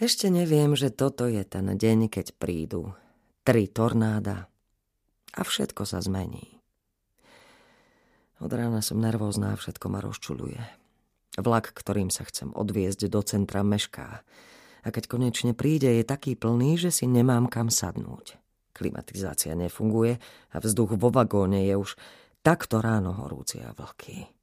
[0.00, 2.96] Ešte neviem, že toto je ten deň, keď prídu
[3.44, 4.48] tri tornáda
[5.36, 6.56] a všetko sa zmení.
[8.40, 10.56] Od rána som nervózna a všetko ma rozčuluje.
[11.36, 14.24] Vlak, ktorým sa chcem odviezť do centra, mešká.
[14.80, 18.40] A keď konečne príde, je taký plný, že si nemám kam sadnúť.
[18.72, 20.16] Klimatizácia nefunguje
[20.48, 22.00] a vzduch vo vagóne je už
[22.40, 24.39] takto ráno horúci a vlhký.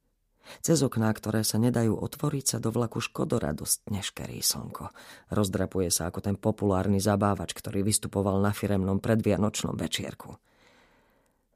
[0.64, 4.90] Cez okná, ktoré sa nedajú otvoriť, sa do vlaku škodoradosť neškerí slnko.
[5.32, 10.36] Rozdrapuje sa ako ten populárny zabávač, ktorý vystupoval na firemnom predvianočnom večierku.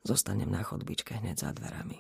[0.02, 1.98] Zostanem na chodbičke hneď za dverami.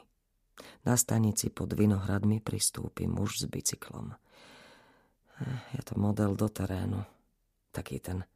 [0.82, 4.14] Na stanici pod Vinohradmi pristúpi muž s bicyklom.
[5.74, 7.02] Je to model do terénu.
[7.72, 8.26] Taký ten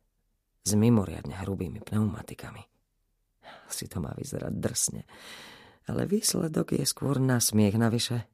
[0.66, 2.66] s mimoriadne hrubými pneumatikami.
[3.70, 5.02] Si to má vyzerať drsne.
[5.86, 8.26] Ale výsledok je skôr na smiech navyše.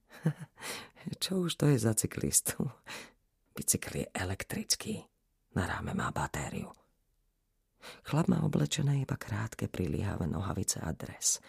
[1.22, 2.70] Čo už to je za cyklistu?
[3.52, 4.94] Bicykl je elektrický.
[5.52, 6.72] Na ráme má batériu.
[8.06, 11.42] Chlap má oblečené iba krátke priliehavé nohavice a dres.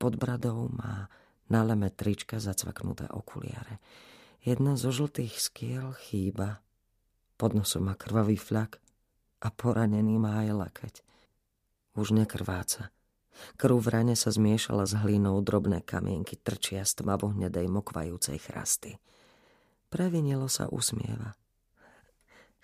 [0.00, 1.06] Pod bradou má
[1.52, 3.78] na trička zacvaknuté okuliare.
[4.42, 6.64] Jedna zo žltých skiel chýba.
[7.36, 8.80] Pod nosom má krvavý flak
[9.44, 10.94] a poranený má aj lakeť.
[11.94, 12.95] Už nekrváca.
[13.56, 19.00] Krv v rane sa zmiešala s hlínou, drobné kamienky trčia z tmavo hnedej mokvajúcej chrasty.
[19.88, 21.36] Previnilo sa usmieva.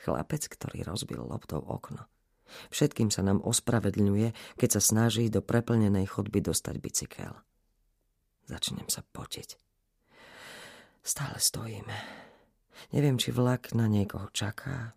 [0.02, 2.04] Chlapec, ktorý rozbil loptou okno.
[2.68, 7.32] Všetkým sa nám ospravedlňuje, keď sa snaží do preplnenej chodby dostať bicykel.
[8.50, 9.56] Začnem sa potiť.
[11.00, 11.96] Stále stojíme.
[12.92, 14.92] Neviem, či vlak na niekoho čaká.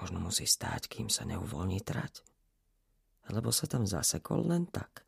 [0.00, 2.22] Možno musí stáť, kým sa neuvoľní trať
[3.32, 5.04] lebo sa tam zasekol len tak.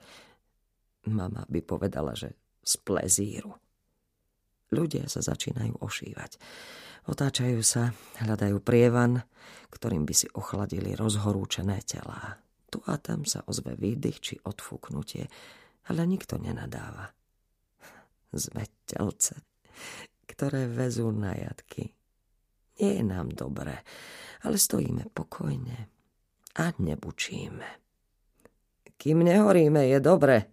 [1.09, 3.57] Mama by povedala, že z plezíru.
[4.71, 6.39] Ľudia sa začínajú ošívať.
[7.11, 7.91] Otáčajú sa,
[8.23, 9.25] hľadajú prievan,
[9.73, 12.39] ktorým by si ochladili rozhorúčené telá.
[12.71, 15.27] Tu a tam sa ozve výdych či odfúknutie,
[15.91, 17.11] ale nikto nenadáva.
[18.31, 19.43] Zvetelce,
[20.31, 21.91] ktoré vezú na jatky.
[22.79, 23.83] Nie je nám dobre,
[24.47, 25.91] ale stojíme pokojne
[26.63, 27.90] a nebučíme.
[29.01, 30.53] Kým nehoríme, je dobre,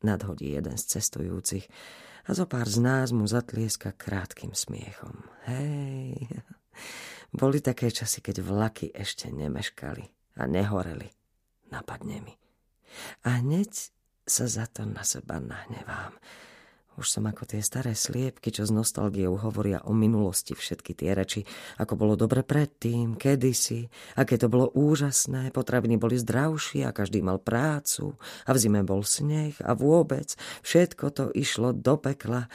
[0.00, 1.68] nadhodí jeden z cestujúcich
[2.24, 5.20] a zo pár z nás mu zatlieska krátkým smiechom.
[5.44, 6.32] Hej,
[7.28, 10.04] boli také časy, keď vlaky ešte nemeškali
[10.40, 11.12] a nehoreli.
[11.68, 12.32] Napadne mi.
[13.28, 13.92] A hneď
[14.24, 16.16] sa za to na seba nahnevám.
[16.94, 21.42] Už som ako tie staré sliepky, čo s nostalgiou hovoria o minulosti všetky tie reči,
[21.82, 27.42] ako bolo dobre predtým, kedysi, aké to bolo úžasné, potraviny boli zdravšie a každý mal
[27.42, 28.14] prácu
[28.46, 32.46] a v zime bol sneh a vôbec všetko to išlo do pekla.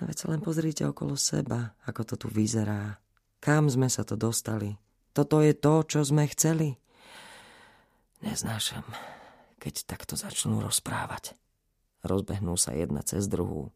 [0.00, 2.96] No veď sa len pozrite okolo seba, ako to tu vyzerá.
[3.36, 4.80] Kam sme sa to dostali?
[5.12, 6.80] Toto je to, čo sme chceli.
[8.24, 8.86] Neznášam,
[9.60, 11.36] keď takto začnú rozprávať.
[12.08, 13.68] Rozbehnú sa jedna cez druhú.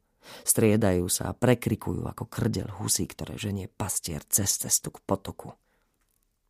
[0.46, 5.52] Striedajú sa a prekrikujú ako krdel husí, ktoré ženie pastier cez cestu k potoku.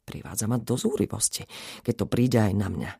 [0.07, 1.47] Privádza ma do zúrivosti,
[1.83, 2.91] keď to príde aj na mňa.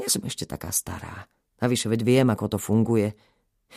[0.00, 1.28] Nie som ešte taká stará.
[1.60, 3.12] Navyše veď viem, ako to funguje.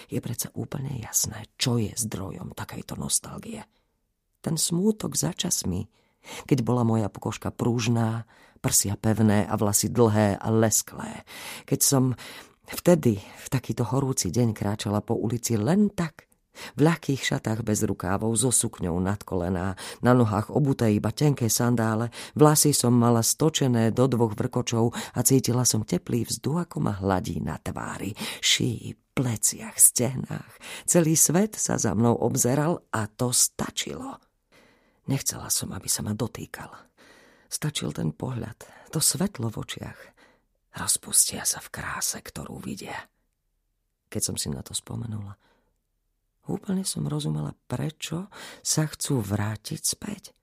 [0.07, 3.67] Je predsa úplne jasné, čo je zdrojom takejto nostalgie.
[4.39, 5.87] Ten smútok za časmi,
[6.47, 8.23] keď bola moja pokožka prúžná,
[8.63, 11.27] prsia pevné a vlasy dlhé a lesklé.
[11.67, 12.03] Keď som
[12.63, 16.27] Vtedy, v takýto horúci deň kráčala po ulici len tak,
[16.77, 19.73] v ľahkých šatách bez rukávov, so sukňou nad kolená,
[20.05, 25.65] na nohách obuté iba tenké sandále, vlasy som mala stočené do dvoch vrkočov a cítila
[25.65, 30.53] som teplý vzduch, ako ma hladí na tvári, šíji, pleciach, stehnách.
[30.85, 34.21] Celý svet sa za mnou obzeral a to stačilo.
[35.09, 36.69] Nechcela som, aby sa ma dotýkal.
[37.49, 40.12] Stačil ten pohľad, to svetlo v očiach.
[40.73, 42.97] Rozpustia sa v kráse, ktorú vidia.
[44.09, 45.37] Keď som si na to spomenula,
[46.49, 48.29] úplne som rozumela, prečo
[48.65, 50.33] sa chcú vrátiť späť.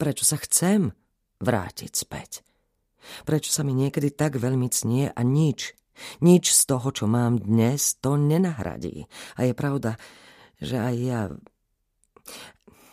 [0.00, 0.92] Prečo sa chcem
[1.44, 2.40] vrátiť späť.
[3.24, 5.76] Prečo sa mi niekedy tak veľmi cnie a nič,
[6.22, 9.06] nič z toho, čo mám dnes, to nenahradí.
[9.36, 9.98] A je pravda,
[10.62, 11.20] že aj ja...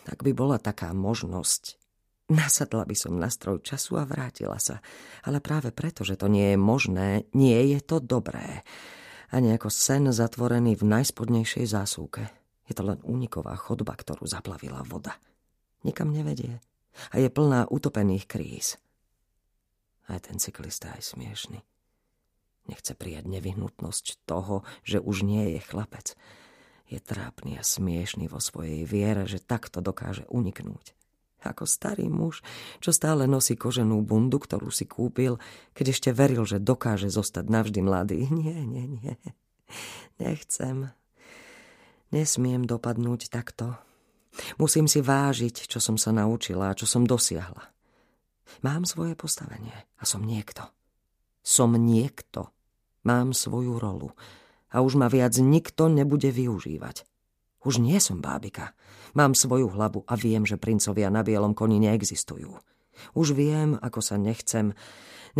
[0.06, 1.76] Tak by bola taká možnosť,
[2.26, 4.82] Nasadla by som na stroj času a vrátila sa.
[5.22, 8.66] Ale práve preto, že to nie je možné, nie je to dobré.
[9.30, 12.26] A nejako sen zatvorený v najspodnejšej zásuvke.
[12.66, 15.14] Je to len úniková chodba, ktorú zaplavila voda.
[15.86, 16.58] Nikam nevedie.
[17.14, 18.74] A je plná utopených kríz.
[20.10, 21.62] Aj ten cyklista je smiešný.
[22.66, 26.18] Nechce prijať nevyhnutnosť toho, že už nie je chlapec.
[26.90, 30.94] Je trápny a smiešný vo svojej viere, že takto dokáže uniknúť.
[31.46, 32.42] Ako starý muž,
[32.82, 35.38] čo stále nosí koženú bundu, ktorú si kúpil,
[35.72, 38.18] keď ešte veril, že dokáže zostať navždy mladý.
[38.46, 39.14] Nie, nie, nie.
[40.18, 40.90] Nechcem.
[42.14, 43.74] Nesmiem dopadnúť takto.
[44.60, 47.72] Musím si vážiť, čo som sa naučila a čo som dosiahla.
[48.62, 50.62] Mám svoje postavenie a som niekto.
[51.42, 52.54] Som niekto.
[53.02, 54.14] Mám svoju rolu
[54.70, 57.06] a už ma viac nikto nebude využívať.
[57.66, 58.74] Už nie som bábika.
[59.16, 62.52] Mám svoju hlavu a viem, že princovia na bielom koni neexistujú.
[63.16, 64.76] Už viem, ako sa nechcem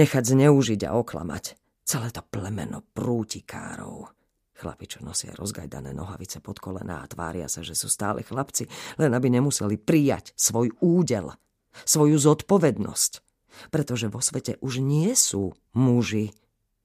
[0.01, 1.61] nechať zneužiť a oklamať.
[1.85, 4.09] Celé to plemeno prútikárov.
[4.57, 8.65] Chlapi, nosia rozgajdané nohavice pod kolená a tvária sa, že sú stále chlapci,
[8.97, 11.37] len aby nemuseli prijať svoj údel,
[11.85, 13.13] svoju zodpovednosť.
[13.69, 16.33] Pretože vo svete už nie sú muži.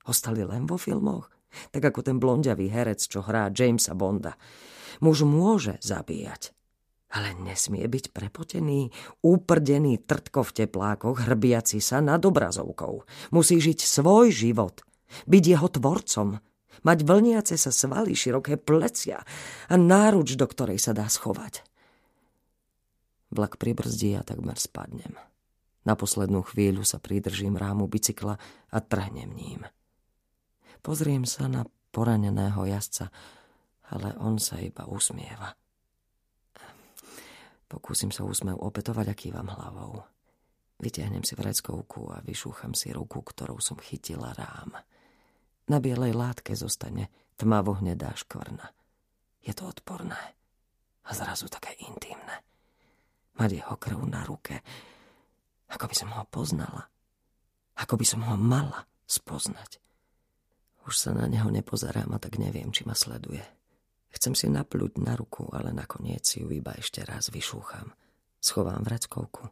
[0.03, 1.31] Ostali len vo filmoch.
[1.71, 4.35] Tak ako ten blondiavý herec, čo hrá Jamesa Bonda.
[4.99, 6.51] Muž môže zabíjať,
[7.11, 8.87] ale nesmie byť prepotený,
[9.19, 13.03] úprdený trtko v teplákoch, hrbiaci sa nad obrazovkou.
[13.35, 14.79] Musí žiť svoj život,
[15.27, 16.39] byť jeho tvorcom,
[16.87, 19.19] mať vlniace sa svaly, široké plecia
[19.67, 21.67] a náruč, do ktorej sa dá schovať.
[23.31, 25.15] Vlak pribrzdí a takmer spadnem.
[25.81, 28.37] Na poslednú chvíľu sa pridržím rámu bicykla
[28.71, 29.65] a trhnem ním.
[30.81, 33.09] Pozriem sa na poraneného jazdca,
[33.91, 35.60] ale on sa iba usmieva.
[37.71, 40.03] Pokúsim sa úsmev opätovať a kývam hlavou.
[40.83, 44.75] Vytiahnem si vreckovku a vyšúcham si ruku, ktorou som chytila rám.
[45.71, 47.07] Na bielej látke zostane
[47.39, 48.75] tmavo hnedá škvrna.
[49.39, 50.19] Je to odporné
[51.07, 52.43] a zrazu také intimné.
[53.39, 54.59] Mať jeho krv na ruke,
[55.71, 56.91] ako by som ho poznala,
[57.79, 59.79] ako by som ho mala spoznať.
[60.83, 63.60] Už sa na neho nepozerám a tak neviem, či ma sleduje.
[64.11, 67.95] Chcem si napľuť na ruku, ale nakoniec ju iba ešte raz vyšúcham.
[68.43, 69.47] Schovám vreckovku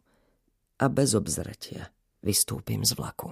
[0.80, 1.92] a bez obzretia
[2.24, 3.32] vystúpim z vlaku.